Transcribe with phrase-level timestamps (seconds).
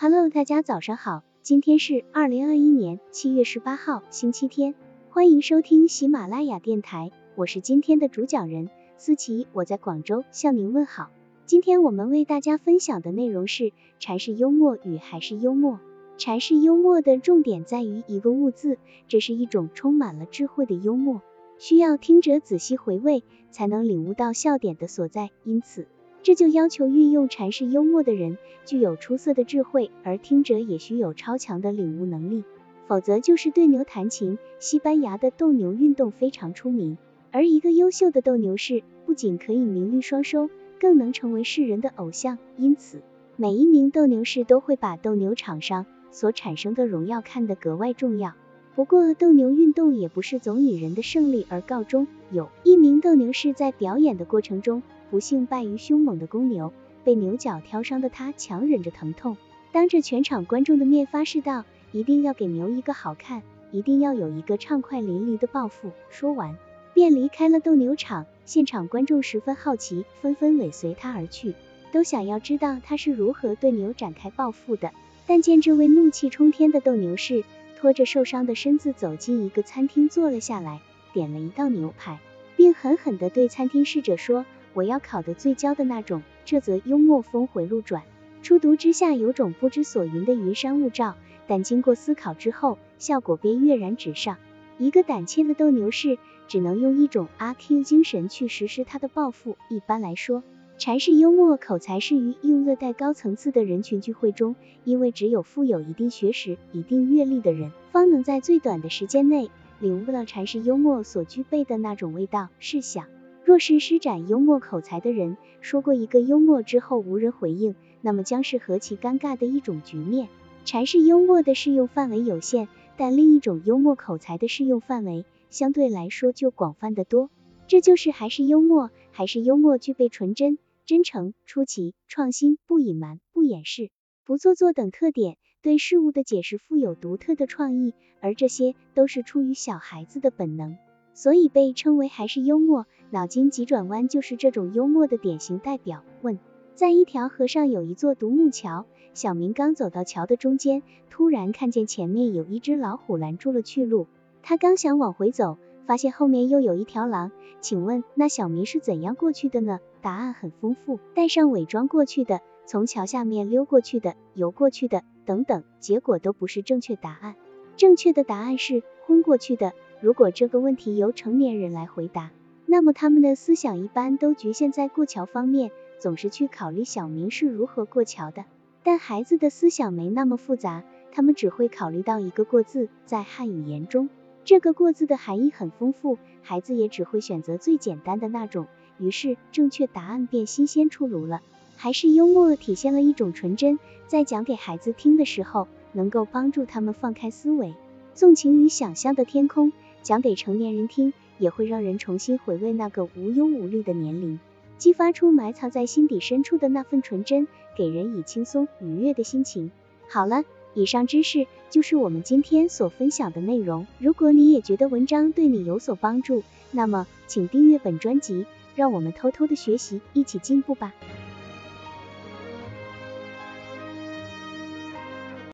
[0.00, 4.76] Hello，大家早上好，今天是二零二一年七月十八号，星期天，
[5.10, 11.10] 欢迎收听喜马拉雅电台，我是今天的主讲人思琪，我在广州向您问好。
[11.46, 15.80] 今天我们为大家分享的内容是禅是幽默与还是幽默。
[16.16, 18.78] 禅是幽默的重点在于一个物字，
[19.08, 21.22] 这是一种充满了智慧的幽默，
[21.58, 25.88] 需要听者仔细回味，才能领悟到笑点的所在，因此。
[26.28, 32.44] 这就要求运用禅式幽默的人具有出色的智慧，而听者也需有超强的领悟能力，
[32.86, 34.36] 否则就是对牛弹琴。
[34.58, 36.98] 西班牙的斗牛运动非常出名，
[37.30, 42.36] 而一个优秀的斗牛士不仅可以名利双收，更能成为世人的偶像。
[42.58, 43.00] 因此，
[43.36, 48.34] 每一名斗牛士都会把斗牛场上所产生的荣耀看得格外重要。
[48.74, 54.82] 不过，斗牛运动也不是总以人的胜利而告终，有一名斗牛士在表演的过程中。
[55.10, 56.72] 不幸败于凶猛的公牛，
[57.04, 59.36] 被牛角挑伤的他强忍着疼痛，
[59.72, 66.56] 当着全场观众的面发誓道：“一定要给牛一个好看，一定要有一个畅快淋漓的报复。”说完，
[66.94, 68.26] 便离开了斗牛场。
[68.44, 71.54] 现场观众十分好奇，纷纷尾随他而去，
[71.92, 74.90] 都想要知道他是如何对牛展开报复的。
[75.26, 77.44] 但见这位怒气冲天的斗牛士
[77.78, 80.80] 拖着受伤的身子走进一个餐厅坐了下来，
[81.12, 82.18] 点了一道牛排，
[82.56, 84.46] 并狠狠地对餐厅侍者说。
[84.74, 86.22] 我要考的最焦的那种。
[86.44, 88.02] 这则幽默峰回路转，
[88.42, 91.14] 初读之下有种不知所云的云山雾罩，
[91.46, 94.38] 但经过思考之后，效果便跃然纸上。
[94.78, 99.58] 一个胆怯的斗牛士只能用一种阿 Q 精神去实施他的抱负。
[99.68, 100.42] 一般来说，
[100.78, 112.48] 禅式幽默口才适于应热带高层次的人群聚会中，因为只有富有一定学识、一定阅历的人，方能在最短的时间内领悟到禅式幽默所具备的那种味道。
[112.58, 113.04] 试想。
[113.48, 120.28] 若是施展幽默口才的人说过一个幽默之后无人回应，那么将是何其尴尬的一种局面。
[120.66, 127.30] 禅式幽默的适用范围有限，但另一种幽默口才的适用范围相对来说就广泛得多。
[127.66, 133.88] 这就是还是幽默，还是幽默具备纯真、真诚、出奇、创新、不隐瞒、不掩饰、
[134.26, 140.76] 不做作等特点，对事物的解释富有独特的创意，而这些都是出于小孩子的本能。
[141.18, 146.04] 所以被称为还是幽默，脑筋急转弯就是这种幽默的典型代表。
[146.22, 146.38] 问，
[146.76, 154.06] 在一条河上有一座独木桥，小明刚走到桥的中间，突然看见前面有一只老虎拦住了去路，
[154.44, 157.32] 他刚想往回走，发现后面又有一条狼。
[157.60, 159.80] 请问那小明是怎样过去的呢？
[160.00, 167.34] 答案很丰富，带上伪装过去的，从桥下面溜过去的，游过去的，等等，结果都不是正确答案。
[167.76, 169.72] 正确的答案是昏过去的。
[170.00, 172.30] 如果这个问题由成年人来回答，
[172.66, 178.44] 那么他们的思想一般都局限在过桥方面，总是去考虑小明是如何过桥的。
[178.84, 184.08] 但孩子的思想没那么复杂，他们只会考虑到一个“过”字，在汉语言中，
[184.44, 188.66] 这个“过”字的含义很丰富，孩子也只会选择最简单的那种，
[188.98, 191.40] 于是正确答案便新鲜出炉了。
[191.76, 197.74] 还是幽默体现了一种纯真，在讲给孩子听的时候，能够帮助他们放开思维，
[198.14, 199.72] 纵情于想象的天空。
[200.02, 204.38] 讲给成年人听，也会让人重新回味那个无忧无虑的年龄，
[204.78, 209.70] 激发出埋藏在心底深处的那份纯真，给人以轻松愉悦的心情。
[210.08, 210.44] 好了，
[210.74, 213.86] 以上知识就是我们今天所分享的内容。
[213.98, 220.94] 如果你也觉得文章对你有所帮助，那么请订阅本专辑，让我们偷偷的学习，一起进步吧。